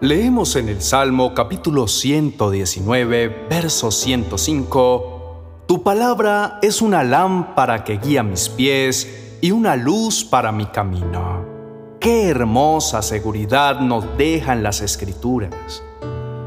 Leemos 0.00 0.54
en 0.54 0.68
el 0.68 0.80
Salmo 0.80 1.34
capítulo 1.34 1.88
119, 1.88 3.48
verso 3.50 3.90
105, 3.90 5.64
Tu 5.66 5.82
palabra 5.82 6.60
es 6.62 6.80
una 6.80 7.02
lámpara 7.02 7.82
que 7.82 7.98
guía 7.98 8.22
mis 8.22 8.48
pies 8.48 9.38
y 9.40 9.50
una 9.50 9.74
luz 9.74 10.22
para 10.22 10.52
mi 10.52 10.66
camino. 10.66 11.44
Qué 11.98 12.28
hermosa 12.28 13.02
seguridad 13.02 13.80
nos 13.80 14.16
dejan 14.16 14.62
las 14.62 14.82
escrituras. 14.82 15.82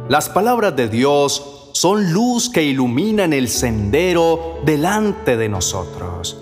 Las 0.07 0.29
palabras 0.29 0.73
de 0.77 0.87
Dios 0.87 1.71
son 1.73 2.13
luz 2.13 2.49
que 2.49 2.63
iluminan 2.63 3.33
el 3.33 3.49
sendero 3.49 4.61
delante 4.63 5.35
de 5.35 5.49
nosotros, 5.49 6.37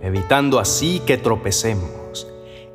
evitando 0.00 0.60
así 0.60 1.02
que 1.04 1.18
tropecemos 1.18 2.01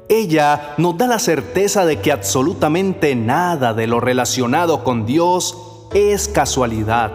ella 0.09 0.73
nos 0.77 0.97
da 0.97 1.07
la 1.07 1.19
certeza 1.19 1.85
de 1.85 1.99
que 1.99 2.11
absolutamente 2.11 3.15
nada 3.15 3.73
de 3.73 3.87
lo 3.87 3.99
relacionado 3.99 4.83
con 4.83 5.05
Dios 5.05 5.57
es 5.93 6.27
casualidad, 6.27 7.11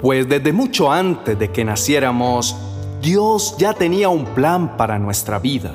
pues 0.00 0.28
desde 0.28 0.52
mucho 0.52 0.90
antes 0.90 1.38
de 1.38 1.50
que 1.50 1.64
naciéramos, 1.64 2.56
Dios 3.00 3.56
ya 3.58 3.74
tenía 3.74 4.08
un 4.08 4.24
plan 4.26 4.76
para 4.76 4.98
nuestra 4.98 5.38
vida. 5.38 5.72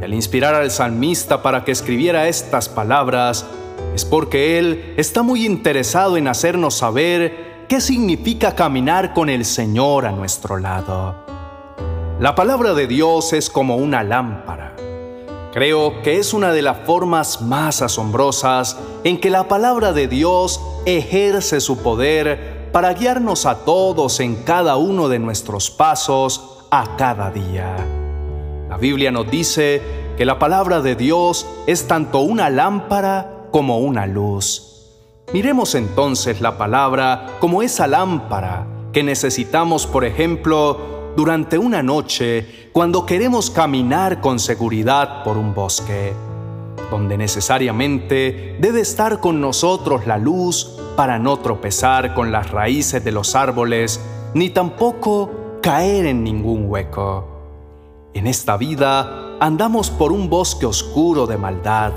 Y 0.00 0.04
al 0.04 0.14
inspirar 0.14 0.54
al 0.54 0.70
salmista 0.70 1.42
para 1.42 1.64
que 1.64 1.72
escribiera 1.72 2.28
estas 2.28 2.68
palabras, 2.68 3.46
es 3.94 4.04
porque 4.04 4.58
Él 4.58 4.94
está 4.96 5.22
muy 5.22 5.46
interesado 5.46 6.16
en 6.16 6.26
hacernos 6.26 6.74
saber 6.74 7.66
qué 7.68 7.80
significa 7.80 8.54
caminar 8.54 9.14
con 9.14 9.28
el 9.28 9.44
Señor 9.44 10.06
a 10.06 10.12
nuestro 10.12 10.58
lado. 10.58 11.14
La 12.18 12.34
palabra 12.34 12.74
de 12.74 12.86
Dios 12.86 13.32
es 13.32 13.50
como 13.50 13.76
una 13.76 14.02
lámpara 14.02 14.73
Creo 15.54 16.02
que 16.02 16.18
es 16.18 16.34
una 16.34 16.52
de 16.52 16.62
las 16.62 16.78
formas 16.78 17.40
más 17.40 17.80
asombrosas 17.80 18.76
en 19.04 19.20
que 19.20 19.30
la 19.30 19.46
palabra 19.46 19.92
de 19.92 20.08
Dios 20.08 20.60
ejerce 20.84 21.60
su 21.60 21.78
poder 21.78 22.70
para 22.72 22.92
guiarnos 22.92 23.46
a 23.46 23.64
todos 23.64 24.18
en 24.18 24.34
cada 24.34 24.74
uno 24.74 25.08
de 25.08 25.20
nuestros 25.20 25.70
pasos 25.70 26.66
a 26.72 26.96
cada 26.96 27.30
día. 27.30 27.76
La 28.68 28.78
Biblia 28.78 29.12
nos 29.12 29.30
dice 29.30 29.80
que 30.16 30.24
la 30.24 30.40
palabra 30.40 30.80
de 30.80 30.96
Dios 30.96 31.46
es 31.68 31.86
tanto 31.86 32.18
una 32.18 32.50
lámpara 32.50 33.46
como 33.52 33.78
una 33.78 34.08
luz. 34.08 34.90
Miremos 35.32 35.76
entonces 35.76 36.40
la 36.40 36.58
palabra 36.58 37.36
como 37.38 37.62
esa 37.62 37.86
lámpara 37.86 38.66
que 38.92 39.04
necesitamos, 39.04 39.86
por 39.86 40.04
ejemplo, 40.04 40.93
durante 41.16 41.58
una 41.58 41.82
noche 41.82 42.70
cuando 42.72 43.06
queremos 43.06 43.50
caminar 43.50 44.20
con 44.20 44.38
seguridad 44.38 45.22
por 45.22 45.36
un 45.36 45.54
bosque, 45.54 46.12
donde 46.90 47.16
necesariamente 47.16 48.56
debe 48.60 48.80
estar 48.80 49.20
con 49.20 49.40
nosotros 49.40 50.06
la 50.06 50.18
luz 50.18 50.76
para 50.96 51.18
no 51.18 51.38
tropezar 51.38 52.14
con 52.14 52.32
las 52.32 52.50
raíces 52.50 53.04
de 53.04 53.12
los 53.12 53.34
árboles, 53.34 54.00
ni 54.34 54.50
tampoco 54.50 55.58
caer 55.62 56.06
en 56.06 56.24
ningún 56.24 56.68
hueco. 56.68 57.28
En 58.12 58.26
esta 58.26 58.56
vida 58.56 59.36
andamos 59.40 59.90
por 59.90 60.12
un 60.12 60.28
bosque 60.28 60.66
oscuro 60.66 61.26
de 61.26 61.36
maldad, 61.36 61.92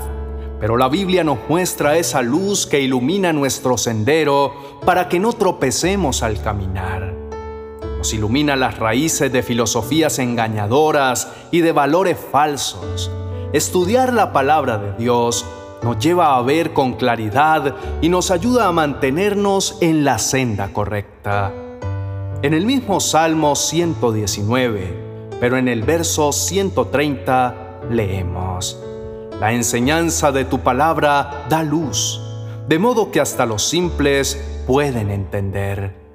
pero 0.60 0.76
la 0.76 0.88
Biblia 0.88 1.24
nos 1.24 1.38
muestra 1.48 1.96
esa 1.96 2.22
luz 2.22 2.66
que 2.66 2.80
ilumina 2.80 3.32
nuestro 3.32 3.78
sendero 3.78 4.80
para 4.84 5.08
que 5.08 5.18
no 5.18 5.32
tropecemos 5.32 6.22
al 6.22 6.40
caminar 6.40 7.17
nos 7.98 8.14
ilumina 8.14 8.54
las 8.54 8.78
raíces 8.78 9.32
de 9.32 9.42
filosofías 9.42 10.20
engañadoras 10.20 11.32
y 11.50 11.60
de 11.60 11.72
valores 11.72 12.16
falsos. 12.16 13.10
Estudiar 13.52 14.12
la 14.12 14.32
palabra 14.32 14.78
de 14.78 14.92
Dios 14.92 15.44
nos 15.82 15.98
lleva 15.98 16.36
a 16.36 16.42
ver 16.42 16.72
con 16.72 16.94
claridad 16.94 17.74
y 18.00 18.08
nos 18.08 18.30
ayuda 18.30 18.68
a 18.68 18.72
mantenernos 18.72 19.78
en 19.80 20.04
la 20.04 20.18
senda 20.18 20.72
correcta. 20.72 21.52
En 22.42 22.54
el 22.54 22.66
mismo 22.66 23.00
Salmo 23.00 23.56
119, 23.56 25.28
pero 25.40 25.56
en 25.56 25.66
el 25.66 25.82
verso 25.82 26.30
130, 26.30 27.80
leemos, 27.90 28.78
La 29.40 29.52
enseñanza 29.52 30.30
de 30.30 30.44
tu 30.44 30.60
palabra 30.60 31.46
da 31.48 31.64
luz, 31.64 32.20
de 32.68 32.78
modo 32.78 33.10
que 33.10 33.20
hasta 33.20 33.44
los 33.44 33.68
simples 33.68 34.40
pueden 34.68 35.10
entender. 35.10 36.07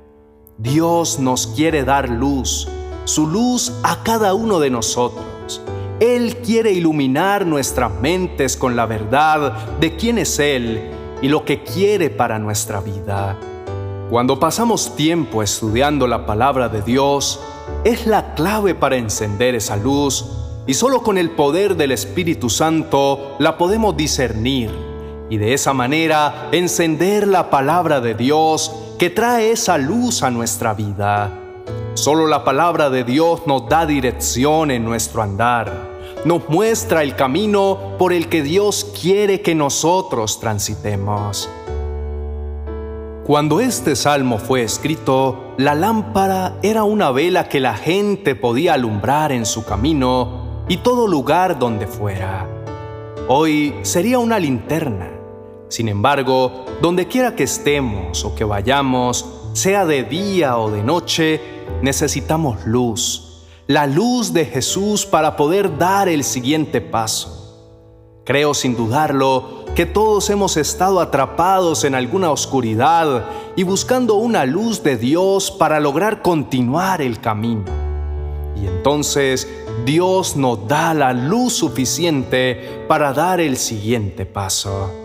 Dios 0.60 1.18
nos 1.18 1.48
quiere 1.48 1.84
dar 1.84 2.10
luz, 2.10 2.68
su 3.06 3.26
luz 3.26 3.74
a 3.82 4.04
cada 4.04 4.36
uno 4.36 4.60
de 4.60 4.70
nosotros. 4.70 5.62
Él 6.00 6.38
quiere 6.46 6.72
iluminar 6.72 7.46
nuestras 7.48 7.92
mentes 8.02 8.56
con 8.56 8.76
la 8.76 8.86
verdad 8.86 9.78
de 9.80 9.96
quién 9.96 10.20
es 10.20 10.38
Él 10.38 10.92
y 11.24 11.28
lo 11.28 11.44
que 11.44 11.64
quiere 11.64 12.12
para 12.12 12.38
nuestra 12.38 12.82
vida. 12.82 13.36
Cuando 14.12 14.40
pasamos 14.40 14.96
tiempo 14.96 15.42
estudiando 15.42 16.06
la 16.06 16.28
palabra 16.28 16.70
de 16.70 16.84
Dios, 16.84 17.40
es 17.84 18.06
la 18.06 18.36
clave 18.36 18.76
para 18.76 18.98
encender 18.98 19.56
esa 19.56 19.76
luz 19.76 20.26
y 20.68 20.76
solo 20.76 21.02
con 21.02 21.18
el 21.18 21.32
poder 21.32 21.76
del 21.76 21.92
Espíritu 21.92 22.52
Santo 22.52 23.38
la 23.40 23.58
podemos 23.58 23.98
discernir 23.98 24.70
y 25.32 25.38
de 25.38 25.56
esa 25.56 25.74
manera 25.74 26.50
encender 26.52 27.28
la 27.28 27.50
palabra 27.50 28.02
de 28.02 28.14
Dios 28.14 28.72
que 29.04 29.10
trae 29.10 29.52
esa 29.52 29.78
luz 29.78 30.24
a 30.24 30.32
nuestra 30.32 30.74
vida. 30.74 31.30
Solo 31.94 32.26
la 32.26 32.46
palabra 32.46 32.90
de 32.90 33.04
Dios 33.04 33.42
nos 33.46 33.68
da 33.68 33.86
dirección 33.86 34.72
en 34.72 34.86
nuestro 34.86 35.22
andar, 35.22 35.74
nos 36.24 36.48
muestra 36.48 37.04
el 37.04 37.14
camino 37.14 37.98
por 38.00 38.14
el 38.14 38.30
que 38.30 38.42
Dios 38.42 38.94
quiere 39.02 39.42
que 39.42 39.56
nosotros 39.56 40.40
transitemos. 40.40 41.50
Cuando 43.26 43.60
este 43.60 43.98
salmo 43.98 44.38
fue 44.38 44.64
escrito, 44.64 45.54
la 45.58 45.76
lámpara 45.76 46.56
era 46.64 46.86
una 46.86 47.12
vela 47.12 47.50
que 47.50 47.60
la 47.60 47.76
gente 47.76 48.36
podía 48.36 48.76
alumbrar 48.76 49.34
en 49.34 49.46
su 49.46 49.66
camino 49.66 50.64
y 50.70 50.78
todo 50.78 51.08
lugar 51.08 51.60
donde 51.60 51.88
fuera. 51.88 52.48
Hoy 53.28 53.76
sería 53.82 54.20
una 54.20 54.40
linterna 54.40 55.13
sin 55.74 55.88
embargo, 55.88 56.66
donde 56.84 57.08
quiera 57.08 57.36
que 57.36 57.46
estemos 57.46 58.24
o 58.26 58.36
que 58.36 58.44
vayamos, 58.44 59.26
sea 59.54 59.88
de 59.88 60.04
día 60.04 60.60
o 60.60 60.70
de 60.70 60.84
noche, 60.84 61.42
necesitamos 61.82 62.64
luz, 62.68 63.44
la 63.66 63.88
luz 63.88 64.34
de 64.34 64.46
Jesús 64.46 65.08
para 65.08 65.36
poder 65.36 65.80
dar 65.80 66.10
el 66.10 66.24
siguiente 66.24 66.80
paso. 66.80 67.40
Creo 68.24 68.54
sin 68.54 68.78
dudarlo 68.78 69.66
que 69.74 69.88
todos 69.88 70.30
hemos 70.30 70.58
estado 70.58 71.00
atrapados 71.00 71.86
en 71.86 71.96
alguna 71.96 72.30
oscuridad 72.30 73.26
y 73.56 73.64
buscando 73.64 74.14
una 74.14 74.46
luz 74.46 74.84
de 74.84 74.96
Dios 74.96 75.50
para 75.50 75.80
lograr 75.80 76.22
continuar 76.22 77.02
el 77.02 77.20
camino. 77.20 77.66
Y 78.62 78.68
entonces 78.68 79.48
Dios 79.86 80.36
nos 80.36 80.68
da 80.68 80.94
la 80.94 81.14
luz 81.14 81.54
suficiente 81.54 82.86
para 82.88 83.12
dar 83.12 83.40
el 83.40 83.58
siguiente 83.58 84.28
paso. 84.28 85.03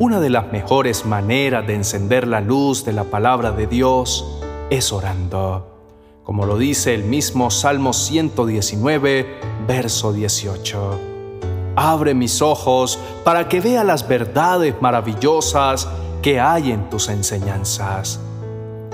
Una 0.00 0.20
de 0.20 0.30
las 0.30 0.52
mejores 0.52 1.06
maneras 1.06 1.66
de 1.66 1.74
encender 1.74 2.28
la 2.28 2.40
luz 2.40 2.84
de 2.84 2.92
la 2.92 3.02
palabra 3.02 3.50
de 3.50 3.66
Dios 3.66 4.24
es 4.70 4.92
orando, 4.92 5.66
como 6.22 6.46
lo 6.46 6.56
dice 6.56 6.94
el 6.94 7.02
mismo 7.02 7.50
Salmo 7.50 7.92
119, 7.92 9.40
verso 9.66 10.12
18. 10.12 11.00
Abre 11.74 12.14
mis 12.14 12.42
ojos 12.42 12.96
para 13.24 13.48
que 13.48 13.60
vea 13.60 13.82
las 13.82 14.06
verdades 14.06 14.76
maravillosas 14.80 15.88
que 16.22 16.38
hay 16.38 16.70
en 16.70 16.88
tus 16.90 17.08
enseñanzas. 17.08 18.20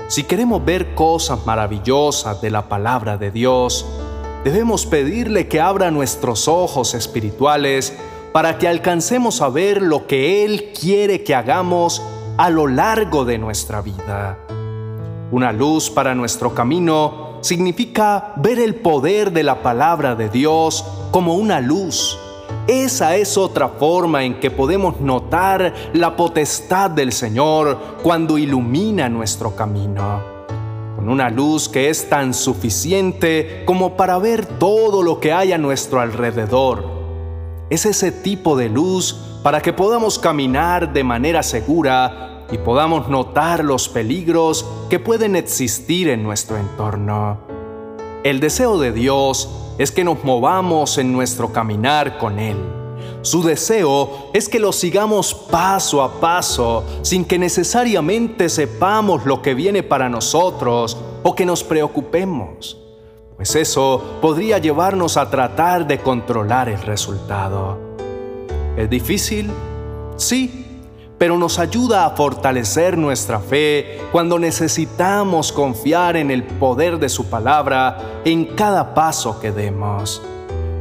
Si 0.07 0.23
queremos 0.23 0.65
ver 0.65 0.95
cosas 0.95 1.45
maravillosas 1.45 2.41
de 2.41 2.49
la 2.49 2.67
palabra 2.67 3.17
de 3.17 3.29
Dios, 3.29 3.85
debemos 4.43 4.87
pedirle 4.87 5.47
que 5.47 5.61
abra 5.61 5.91
nuestros 5.91 6.47
ojos 6.47 6.95
espirituales 6.95 7.93
para 8.35 8.57
que 8.57 8.67
alcancemos 8.67 9.41
a 9.41 9.47
ver 9.47 9.81
lo 9.81 10.07
que 10.07 10.43
Él 10.43 10.73
quiere 10.77 11.23
que 11.23 11.33
hagamos 11.33 12.01
a 12.35 12.49
lo 12.49 12.67
largo 12.67 13.23
de 13.23 13.37
nuestra 13.37 13.81
vida. 13.81 14.37
Una 15.31 15.53
luz 15.53 15.89
para 15.89 16.13
nuestro 16.13 16.53
camino 16.53 17.37
significa 17.39 18.33
ver 18.35 18.59
el 18.59 18.75
poder 18.75 19.31
de 19.31 19.43
la 19.43 19.63
palabra 19.63 20.15
de 20.15 20.27
Dios 20.27 20.83
como 21.11 21.35
una 21.35 21.61
luz. 21.61 22.19
Esa 22.67 23.15
es 23.15 23.37
otra 23.37 23.69
forma 23.69 24.25
en 24.25 24.37
que 24.41 24.51
podemos 24.51 24.99
notar 24.99 25.73
la 25.93 26.17
potestad 26.17 26.91
del 26.91 27.13
Señor 27.13 27.79
cuando 28.03 28.37
ilumina 28.37 29.07
nuestro 29.07 29.55
camino. 29.55 30.19
Con 30.97 31.07
una 31.07 31.29
luz 31.29 31.69
que 31.69 31.89
es 31.89 32.09
tan 32.09 32.33
suficiente 32.33 33.63
como 33.65 33.95
para 33.95 34.17
ver 34.17 34.45
todo 34.45 35.03
lo 35.03 35.21
que 35.21 35.31
hay 35.31 35.53
a 35.53 35.57
nuestro 35.57 36.01
alrededor 36.01 36.94
es 37.69 37.85
ese 37.85 38.11
tipo 38.11 38.55
de 38.55 38.69
luz 38.69 39.15
para 39.43 39.61
que 39.61 39.73
podamos 39.73 40.19
caminar 40.19 40.93
de 40.93 41.03
manera 41.03 41.43
segura 41.43 42.45
y 42.51 42.57
podamos 42.57 43.09
notar 43.09 43.63
los 43.63 43.89
peligros 43.89 44.65
que 44.89 44.99
pueden 44.99 45.35
existir 45.35 46.09
en 46.09 46.23
nuestro 46.23 46.57
entorno. 46.57 47.39
El 48.23 48.39
deseo 48.39 48.77
de 48.77 48.91
Dios 48.91 49.49
es 49.77 49.91
que 49.91 50.03
nos 50.03 50.23
movamos 50.23 50.97
en 50.97 51.11
nuestro 51.11 51.51
caminar 51.51 52.17
con 52.17 52.39
Él, 52.39 52.57
Su 53.21 53.41
deseo 53.41 54.29
es 54.33 54.47
que 54.47 54.59
lo 54.59 54.71
sigamos 54.71 55.33
paso 55.33 56.03
a 56.03 56.19
paso, 56.19 56.83
sin 57.01 57.25
que 57.25 57.39
necesariamente 57.39 58.49
sepamos 58.49 59.25
lo 59.25 59.41
que 59.41 59.55
viene 59.55 59.81
para 59.81 60.09
nosotros 60.09 60.95
o 61.23 61.33
que 61.33 61.45
nos 61.45 61.63
preocupemos, 61.63 62.77
pues 63.35 63.55
eso 63.55 64.01
podría 64.21 64.57
llevarnos 64.57 65.17
a 65.17 65.29
tratar 65.29 65.85
de 65.85 65.99
controlar 65.99 66.69
el 66.69 66.81
resultado. 66.81 67.77
¿Es 68.77 68.89
difícil? 68.89 69.51
Sí, 70.15 70.65
pero 71.17 71.37
nos 71.37 71.59
ayuda 71.59 72.05
a 72.05 72.11
fortalecer 72.11 72.97
nuestra 72.97 73.39
fe 73.39 74.01
cuando 74.11 74.37
necesitamos 74.39 75.51
confiar 75.51 76.17
en 76.17 76.31
el 76.31 76.43
poder 76.43 76.99
de 76.99 77.09
su 77.09 77.25
palabra 77.29 78.21
en 78.25 78.45
cada 78.55 78.93
paso 78.93 79.39
que 79.39 79.51
demos. 79.51 80.21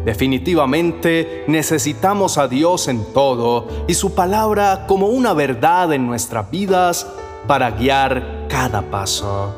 Definitivamente 0.04 1.44
necesitamos 1.46 2.36
a 2.36 2.46
Dios 2.46 2.88
en 2.88 3.12
todo 3.14 3.66
y 3.88 3.94
su 3.94 4.14
palabra 4.14 4.84
como 4.86 5.06
una 5.06 5.32
verdad 5.32 5.92
en 5.92 6.06
nuestras 6.06 6.50
vidas 6.50 7.06
para 7.46 7.70
guiar 7.70 8.46
cada 8.48 8.82
paso. 8.82 9.54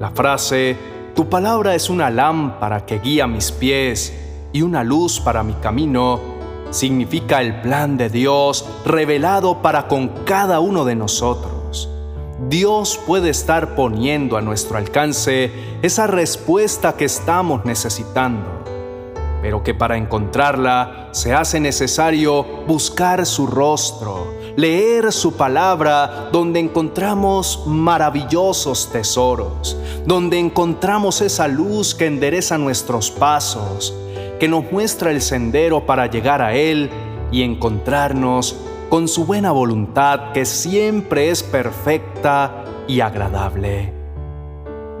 La 0.00 0.10
frase, 0.10 0.76
tu 1.14 1.28
palabra 1.28 1.74
es 1.74 1.90
una 1.90 2.10
lámpara 2.10 2.86
que 2.86 2.98
guía 2.98 3.26
mis 3.26 3.52
pies 3.52 4.12
y 4.52 4.62
una 4.62 4.82
luz 4.82 5.20
para 5.20 5.42
mi 5.42 5.54
camino, 5.54 6.20
significa 6.70 7.40
el 7.40 7.60
plan 7.60 7.96
de 7.96 8.08
Dios 8.08 8.66
revelado 8.84 9.60
para 9.62 9.88
con 9.88 10.08
cada 10.24 10.60
uno 10.60 10.84
de 10.84 10.94
nosotros. 10.94 11.88
Dios 12.48 12.98
puede 13.06 13.30
estar 13.30 13.74
poniendo 13.74 14.36
a 14.36 14.42
nuestro 14.42 14.78
alcance 14.78 15.50
esa 15.82 16.06
respuesta 16.06 16.96
que 16.96 17.04
estamos 17.04 17.64
necesitando 17.64 18.62
pero 19.42 19.64
que 19.64 19.74
para 19.74 19.96
encontrarla 19.96 21.08
se 21.10 21.34
hace 21.34 21.58
necesario 21.58 22.44
buscar 22.68 23.26
su 23.26 23.48
rostro, 23.48 24.32
leer 24.56 25.12
su 25.12 25.34
palabra 25.34 26.28
donde 26.32 26.60
encontramos 26.60 27.64
maravillosos 27.66 28.90
tesoros, 28.92 29.76
donde 30.06 30.38
encontramos 30.38 31.20
esa 31.20 31.48
luz 31.48 31.94
que 31.94 32.06
endereza 32.06 32.58
nuestros 32.58 33.10
pasos, 33.10 33.94
que 34.38 34.48
nos 34.48 34.70
muestra 34.70 35.10
el 35.10 35.20
sendero 35.20 35.86
para 35.86 36.06
llegar 36.06 36.42
a 36.42 36.54
Él 36.54 36.90
y 37.30 37.42
encontrarnos 37.42 38.56
con 38.88 39.08
su 39.08 39.24
buena 39.24 39.52
voluntad 39.52 40.32
que 40.32 40.44
siempre 40.44 41.30
es 41.30 41.42
perfecta 41.42 42.64
y 42.86 43.00
agradable. 43.00 43.92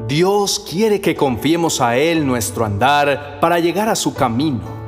Dios 0.08 0.64
quiere 0.68 1.00
que 1.00 1.14
confiemos 1.14 1.80
a 1.80 1.96
Él 1.96 2.26
nuestro 2.26 2.64
andar 2.64 3.38
para 3.40 3.58
llegar 3.60 3.88
a 3.88 3.96
su 3.96 4.14
camino. 4.14 4.81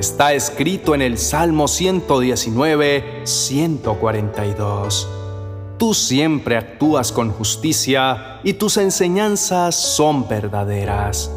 Está 0.00 0.32
escrito 0.32 0.94
en 0.94 1.02
el 1.02 1.18
Salmo 1.18 1.68
119, 1.68 3.20
142. 3.24 5.08
Tú 5.76 5.92
siempre 5.92 6.56
actúas 6.56 7.12
con 7.12 7.30
justicia 7.30 8.40
y 8.42 8.54
tus 8.54 8.78
enseñanzas 8.78 9.74
son 9.74 10.26
verdaderas. 10.26 11.30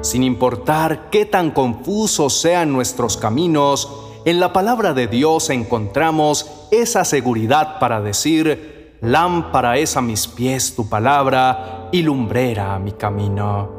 Sin 0.00 0.22
importar 0.22 1.10
qué 1.10 1.26
tan 1.26 1.50
confusos 1.50 2.40
sean 2.40 2.72
nuestros 2.72 3.18
caminos, 3.18 3.92
en 4.24 4.40
la 4.40 4.54
palabra 4.54 4.94
de 4.94 5.06
Dios 5.06 5.50
encontramos 5.50 6.50
esa 6.70 7.04
seguridad 7.04 7.78
para 7.78 8.00
decir, 8.00 8.96
Lámpara 9.02 9.76
es 9.76 9.98
a 9.98 10.00
mis 10.00 10.26
pies 10.26 10.74
tu 10.74 10.88
palabra 10.88 11.90
y 11.92 12.00
lumbrera 12.00 12.74
a 12.74 12.78
mi 12.78 12.92
camino. 12.92 13.76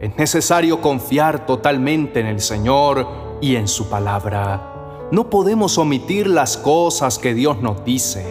Es 0.00 0.16
necesario 0.16 0.80
confiar 0.80 1.46
totalmente 1.46 2.18
en 2.18 2.26
el 2.26 2.40
Señor 2.40 3.23
y 3.40 3.56
en 3.56 3.68
su 3.68 3.88
palabra. 3.88 5.08
No 5.10 5.30
podemos 5.30 5.78
omitir 5.78 6.26
las 6.26 6.56
cosas 6.56 7.18
que 7.18 7.34
Dios 7.34 7.60
nos 7.60 7.84
dice. 7.84 8.24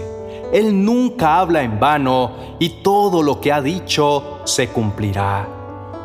Él 0.51 0.83
nunca 0.85 1.39
habla 1.39 1.63
en 1.63 1.79
vano 1.79 2.31
y 2.59 2.81
todo 2.81 3.23
lo 3.23 3.41
que 3.41 3.51
ha 3.51 3.61
dicho 3.61 4.39
se 4.43 4.67
cumplirá. 4.69 5.47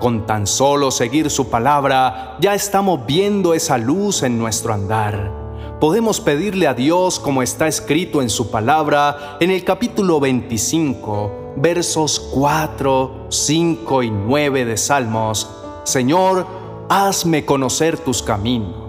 Con 0.00 0.26
tan 0.26 0.46
solo 0.46 0.90
seguir 0.90 1.30
su 1.30 1.48
palabra 1.48 2.36
ya 2.40 2.54
estamos 2.54 3.04
viendo 3.06 3.54
esa 3.54 3.78
luz 3.78 4.22
en 4.22 4.38
nuestro 4.38 4.72
andar 4.72 5.48
podemos 5.80 6.20
pedirle 6.20 6.66
a 6.66 6.74
Dios 6.74 7.20
como 7.20 7.42
está 7.42 7.68
escrito 7.68 8.20
en 8.20 8.30
su 8.30 8.50
palabra 8.50 9.36
en 9.40 9.50
el 9.50 9.62
capítulo 9.64 10.18
25, 10.18 11.54
versos 11.56 12.18
4, 12.34 13.26
5 13.28 14.02
y 14.02 14.10
9 14.10 14.64
de 14.64 14.76
Salmos. 14.76 15.48
Señor, 15.84 16.46
hazme 16.88 17.44
conocer 17.44 17.98
tus 17.98 18.22
caminos, 18.22 18.87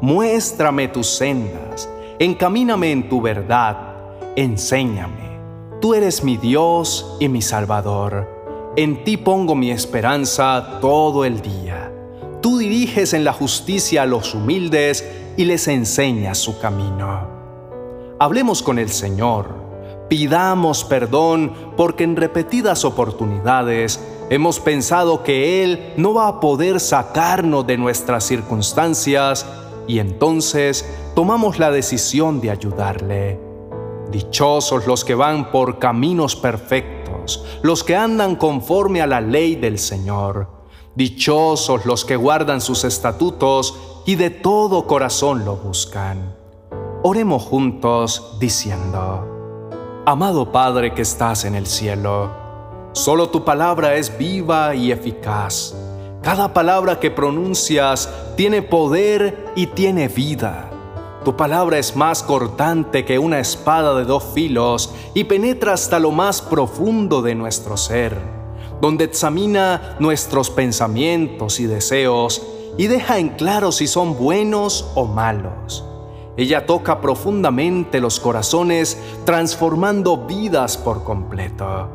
muéstrame 0.00 0.88
tus 0.88 1.06
sendas, 1.06 1.88
encamíname 2.18 2.92
en 2.92 3.08
tu 3.08 3.20
verdad, 3.20 3.94
enséñame. 4.36 5.36
Tú 5.80 5.94
eres 5.94 6.24
mi 6.24 6.36
Dios 6.36 7.16
y 7.20 7.28
mi 7.28 7.42
Salvador. 7.42 8.74
En 8.76 9.04
ti 9.04 9.16
pongo 9.16 9.54
mi 9.54 9.70
esperanza 9.70 10.78
todo 10.80 11.24
el 11.24 11.40
día. 11.40 11.92
Tú 12.42 12.58
diriges 12.58 13.12
en 13.12 13.24
la 13.24 13.32
justicia 13.32 14.02
a 14.02 14.06
los 14.06 14.34
humildes 14.34 15.04
y 15.36 15.44
les 15.44 15.68
enseña 15.68 16.34
su 16.34 16.58
camino. 16.58 17.28
Hablemos 18.18 18.62
con 18.62 18.78
el 18.78 18.88
Señor, 18.88 19.48
pidamos 20.08 20.84
perdón 20.84 21.52
porque 21.76 22.04
en 22.04 22.16
repetidas 22.16 22.84
oportunidades 22.84 24.00
hemos 24.30 24.60
pensado 24.60 25.22
que 25.22 25.62
Él 25.62 25.92
no 25.96 26.14
va 26.14 26.28
a 26.28 26.40
poder 26.40 26.80
sacarnos 26.80 27.66
de 27.66 27.76
nuestras 27.76 28.24
circunstancias 28.24 29.46
y 29.86 29.98
entonces 29.98 30.88
tomamos 31.14 31.58
la 31.58 31.70
decisión 31.70 32.40
de 32.40 32.50
ayudarle. 32.50 33.40
Dichosos 34.10 34.86
los 34.86 35.04
que 35.04 35.14
van 35.14 35.50
por 35.50 35.78
caminos 35.78 36.36
perfectos, 36.36 37.44
los 37.62 37.82
que 37.84 37.96
andan 37.96 38.36
conforme 38.36 39.02
a 39.02 39.06
la 39.06 39.20
ley 39.20 39.56
del 39.56 39.78
Señor. 39.78 40.48
Dichosos 40.94 41.84
los 41.84 42.04
que 42.04 42.16
guardan 42.16 42.60
sus 42.60 42.84
estatutos 42.84 44.02
y 44.06 44.14
de 44.14 44.30
todo 44.30 44.86
corazón 44.86 45.44
lo 45.44 45.56
buscan. 45.56 46.34
Oremos 47.02 47.42
juntos 47.42 48.38
diciendo, 48.40 50.02
Amado 50.06 50.52
Padre 50.52 50.94
que 50.94 51.02
estás 51.02 51.44
en 51.44 51.54
el 51.54 51.66
cielo, 51.66 52.30
solo 52.92 53.28
tu 53.28 53.44
palabra 53.44 53.96
es 53.96 54.16
viva 54.16 54.74
y 54.74 54.92
eficaz. 54.92 55.74
Cada 56.26 56.52
palabra 56.52 56.98
que 56.98 57.12
pronuncias 57.12 58.12
tiene 58.34 58.60
poder 58.60 59.52
y 59.54 59.68
tiene 59.68 60.08
vida. 60.08 60.68
Tu 61.24 61.36
palabra 61.36 61.78
es 61.78 61.94
más 61.94 62.24
cortante 62.24 63.04
que 63.04 63.20
una 63.20 63.38
espada 63.38 63.94
de 63.94 64.04
dos 64.04 64.24
filos 64.34 64.92
y 65.14 65.22
penetra 65.22 65.74
hasta 65.74 66.00
lo 66.00 66.10
más 66.10 66.42
profundo 66.42 67.22
de 67.22 67.36
nuestro 67.36 67.76
ser, 67.76 68.18
donde 68.80 69.04
examina 69.04 69.94
nuestros 70.00 70.50
pensamientos 70.50 71.60
y 71.60 71.66
deseos 71.66 72.42
y 72.76 72.88
deja 72.88 73.18
en 73.18 73.28
claro 73.28 73.70
si 73.70 73.86
son 73.86 74.18
buenos 74.18 74.90
o 74.96 75.04
malos. 75.04 75.84
Ella 76.36 76.66
toca 76.66 77.00
profundamente 77.00 78.00
los 78.00 78.18
corazones, 78.18 79.00
transformando 79.24 80.26
vidas 80.26 80.76
por 80.76 81.04
completo. 81.04 81.88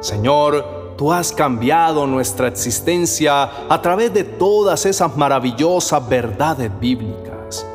Señor, 0.00 0.81
tú 1.02 1.12
has 1.12 1.32
cambiado 1.32 2.06
nuestra 2.06 2.46
existencia 2.46 3.50
a 3.68 3.82
través 3.82 4.14
de 4.14 4.22
todas 4.22 4.86
esas 4.86 5.16
maravillosas 5.16 6.08
verdades 6.08 6.70
bíblicas. 6.78 7.66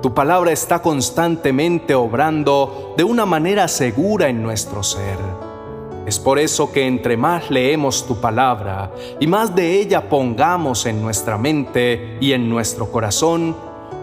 Tu 0.00 0.14
palabra 0.14 0.52
está 0.52 0.80
constantemente 0.80 1.96
obrando 1.96 2.94
de 2.96 3.02
una 3.02 3.26
manera 3.26 3.66
segura 3.66 4.28
en 4.28 4.40
nuestro 4.40 4.84
ser 4.84 5.18
es 6.06 6.20
por 6.20 6.38
eso 6.38 6.70
que 6.70 6.86
entre 6.86 7.16
más 7.16 7.50
leemos 7.50 8.06
tu 8.06 8.20
palabra 8.20 8.92
y 9.18 9.26
más 9.26 9.52
de 9.56 9.80
ella 9.80 10.08
pongamos 10.08 10.86
en 10.86 11.02
nuestra 11.02 11.36
mente 11.36 12.18
y 12.20 12.34
en 12.34 12.48
nuestro 12.48 12.92
corazón, 12.92 13.56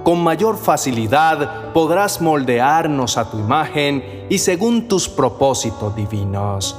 con 0.04 0.22
mayor 0.22 0.58
facilidad 0.58 1.72
podrás 1.72 2.20
moldearnos 2.20 3.16
a 3.18 3.32
tu 3.32 3.40
imagen 3.40 4.26
y 4.30 4.40
según 4.40 4.90
tus 4.90 5.08
propósitos 5.08 5.96
divinos. 5.96 6.76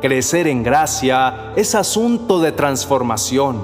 Crecer 0.00 0.46
en 0.46 0.62
gracia 0.62 1.52
es 1.56 1.74
asunto 1.74 2.38
de 2.38 2.52
transformación, 2.52 3.60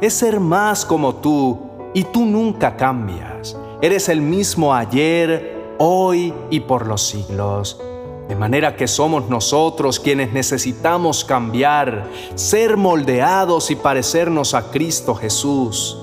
es 0.00 0.14
ser 0.14 0.38
más 0.38 0.84
como 0.84 1.16
tú 1.16 1.58
y 1.92 2.04
tú 2.04 2.24
nunca 2.24 2.76
cambias. 2.76 3.56
Eres 3.82 4.08
el 4.08 4.20
mismo 4.20 4.72
ayer, 4.72 5.74
hoy 5.78 6.32
y 6.48 6.60
por 6.60 6.86
los 6.86 7.02
siglos. 7.02 7.80
De 8.28 8.36
manera 8.36 8.76
que 8.76 8.86
somos 8.86 9.28
nosotros 9.28 9.98
quienes 9.98 10.32
necesitamos 10.32 11.24
cambiar, 11.24 12.08
ser 12.36 12.76
moldeados 12.76 13.72
y 13.72 13.74
parecernos 13.74 14.54
a 14.54 14.70
Cristo 14.70 15.16
Jesús. 15.16 15.98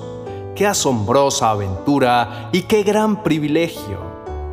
Qué 0.54 0.68
asombrosa 0.68 1.50
aventura 1.50 2.50
y 2.51 2.63
qué 2.63 2.84
gran 2.84 3.24
privilegio. 3.24 4.00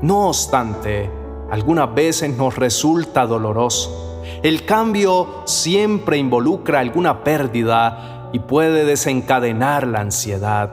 No 0.00 0.28
obstante, 0.28 1.10
algunas 1.50 1.92
veces 1.92 2.36
nos 2.36 2.54
resulta 2.54 3.26
doloroso. 3.26 4.07
El 4.42 4.64
cambio 4.64 5.42
siempre 5.46 6.16
involucra 6.16 6.78
alguna 6.78 7.24
pérdida 7.24 8.30
y 8.32 8.38
puede 8.38 8.84
desencadenar 8.84 9.86
la 9.86 10.00
ansiedad. 10.00 10.72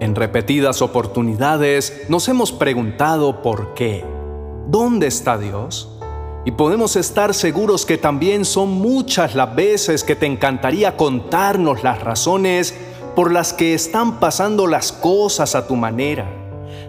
En 0.00 0.16
repetidas 0.16 0.82
oportunidades 0.82 2.06
nos 2.08 2.28
hemos 2.28 2.50
preguntado 2.50 3.40
por 3.40 3.74
qué. 3.74 4.04
¿Dónde 4.66 5.06
está 5.06 5.38
Dios? 5.38 5.92
Y 6.44 6.50
podemos 6.52 6.96
estar 6.96 7.34
seguros 7.34 7.86
que 7.86 7.98
también 7.98 8.44
son 8.44 8.70
muchas 8.72 9.36
las 9.36 9.54
veces 9.54 10.02
que 10.02 10.16
te 10.16 10.26
encantaría 10.26 10.96
contarnos 10.96 11.84
las 11.84 12.02
razones 12.02 12.74
por 13.14 13.32
las 13.32 13.52
que 13.52 13.74
están 13.74 14.18
pasando 14.18 14.66
las 14.66 14.90
cosas 14.90 15.54
a 15.54 15.68
tu 15.68 15.76
manera. 15.76 16.26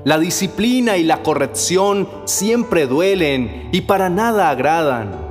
La 0.03 0.17
disciplina 0.17 0.97
y 0.97 1.03
la 1.03 1.21
corrección 1.21 2.09
siempre 2.25 2.87
duelen 2.87 3.69
y 3.71 3.81
para 3.81 4.09
nada 4.09 4.49
agradan, 4.49 5.26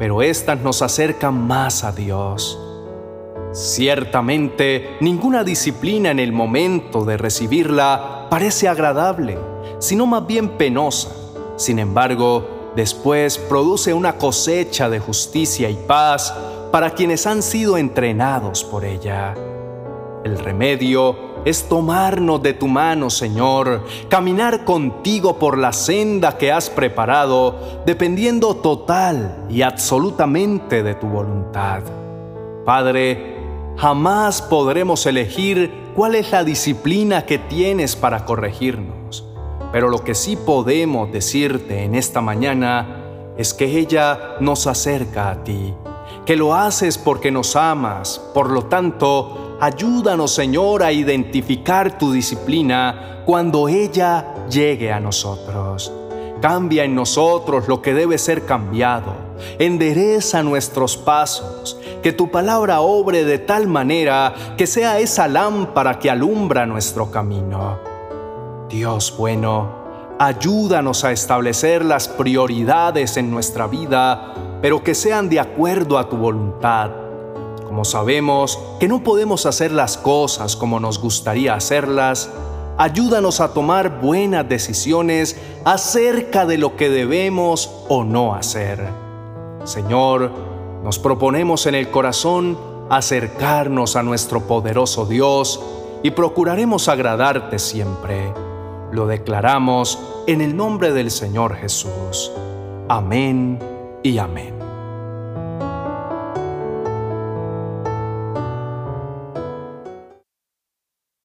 pero 0.00 0.22
éstas 0.22 0.58
nos 0.62 0.80
acercan 0.80 1.46
más 1.46 1.84
a 1.84 1.92
Dios. 1.92 2.58
Ciertamente, 3.52 4.96
ninguna 5.00 5.44
disciplina 5.44 6.10
en 6.10 6.18
el 6.18 6.32
momento 6.32 7.04
de 7.04 7.18
recibirla 7.18 8.26
parece 8.30 8.66
agradable, 8.66 9.36
sino 9.78 10.06
más 10.06 10.26
bien 10.26 10.56
penosa. 10.56 11.10
Sin 11.56 11.78
embargo, 11.78 12.72
después 12.74 13.36
produce 13.36 13.92
una 13.92 14.16
cosecha 14.16 14.88
de 14.88 15.00
justicia 15.00 15.68
y 15.68 15.74
paz 15.74 16.32
para 16.72 16.94
quienes 16.94 17.26
han 17.26 17.42
sido 17.42 17.76
entrenados 17.76 18.64
por 18.64 18.86
ella. 18.86 19.34
El 20.24 20.38
remedio 20.38 21.30
es 21.44 21.68
tomarnos 21.68 22.42
de 22.42 22.52
tu 22.52 22.68
mano, 22.68 23.08
Señor, 23.08 23.84
caminar 24.08 24.64
contigo 24.64 25.38
por 25.38 25.56
la 25.56 25.72
senda 25.72 26.36
que 26.36 26.52
has 26.52 26.68
preparado, 26.68 27.82
dependiendo 27.86 28.56
total 28.56 29.46
y 29.48 29.62
absolutamente 29.62 30.82
de 30.82 30.94
tu 30.94 31.06
voluntad. 31.06 31.82
Padre, 32.66 33.40
Jamás 33.80 34.42
podremos 34.42 35.06
elegir 35.06 35.72
cuál 35.96 36.14
es 36.14 36.32
la 36.32 36.44
disciplina 36.44 37.24
que 37.24 37.38
tienes 37.38 37.96
para 37.96 38.26
corregirnos, 38.26 39.24
pero 39.72 39.88
lo 39.88 40.04
que 40.04 40.14
sí 40.14 40.36
podemos 40.36 41.10
decirte 41.10 41.84
en 41.84 41.94
esta 41.94 42.20
mañana 42.20 43.32
es 43.38 43.54
que 43.54 43.78
ella 43.78 44.36
nos 44.38 44.66
acerca 44.66 45.30
a 45.30 45.44
ti, 45.44 45.72
que 46.26 46.36
lo 46.36 46.54
haces 46.54 46.98
porque 46.98 47.30
nos 47.30 47.56
amas, 47.56 48.20
por 48.34 48.50
lo 48.50 48.66
tanto, 48.66 49.49
ayúdanos 49.60 50.32
Señor 50.32 50.82
a 50.82 50.92
identificar 50.92 51.98
tu 51.98 52.12
disciplina 52.12 53.22
cuando 53.26 53.68
ella 53.68 54.34
llegue 54.50 54.90
a 54.92 55.00
nosotros. 55.00 55.92
Cambia 56.40 56.84
en 56.84 56.94
nosotros 56.94 57.68
lo 57.68 57.82
que 57.82 57.92
debe 57.92 58.16
ser 58.16 58.46
cambiado. 58.46 59.12
Endereza 59.58 60.42
nuestros 60.42 60.96
pasos. 60.96 61.78
Que 62.02 62.12
tu 62.12 62.30
palabra 62.30 62.80
obre 62.80 63.24
de 63.24 63.38
tal 63.38 63.66
manera 63.66 64.32
que 64.56 64.66
sea 64.66 64.98
esa 64.98 65.28
lámpara 65.28 65.98
que 65.98 66.10
alumbra 66.10 66.64
nuestro 66.64 67.10
camino. 67.10 67.78
Dios 68.70 69.14
bueno, 69.18 70.16
ayúdanos 70.18 71.04
a 71.04 71.12
establecer 71.12 71.84
las 71.84 72.08
prioridades 72.08 73.18
en 73.18 73.30
nuestra 73.30 73.66
vida, 73.66 74.34
pero 74.62 74.82
que 74.82 74.94
sean 74.94 75.28
de 75.28 75.40
acuerdo 75.40 75.98
a 75.98 76.08
tu 76.08 76.16
voluntad. 76.16 77.09
Como 77.70 77.84
sabemos 77.84 78.58
que 78.80 78.88
no 78.88 79.04
podemos 79.04 79.46
hacer 79.46 79.70
las 79.70 79.96
cosas 79.96 80.56
como 80.56 80.80
nos 80.80 80.98
gustaría 80.98 81.54
hacerlas, 81.54 82.28
ayúdanos 82.76 83.40
a 83.40 83.54
tomar 83.54 84.00
buenas 84.00 84.48
decisiones 84.48 85.40
acerca 85.64 86.46
de 86.46 86.58
lo 86.58 86.74
que 86.74 86.90
debemos 86.90 87.70
o 87.88 88.02
no 88.02 88.34
hacer. 88.34 88.88
Señor, 89.62 90.32
nos 90.82 90.98
proponemos 90.98 91.66
en 91.66 91.76
el 91.76 91.92
corazón 91.92 92.58
acercarnos 92.90 93.94
a 93.94 94.02
nuestro 94.02 94.48
poderoso 94.48 95.06
Dios 95.06 95.60
y 96.02 96.10
procuraremos 96.10 96.88
agradarte 96.88 97.60
siempre. 97.60 98.34
Lo 98.90 99.06
declaramos 99.06 99.96
en 100.26 100.40
el 100.40 100.56
nombre 100.56 100.92
del 100.92 101.12
Señor 101.12 101.54
Jesús. 101.54 102.32
Amén 102.88 103.60
y 104.02 104.18
amén. 104.18 104.59